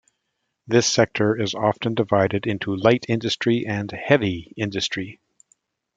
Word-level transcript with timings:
This 0.65 0.87
sector 0.91 1.39
is 1.39 1.53
often 1.53 1.93
divided 1.93 2.47
into 2.47 2.75
light 2.75 3.05
industry 3.07 3.67
and 3.67 3.91
heavy 3.91 4.51
industry. 4.57 5.19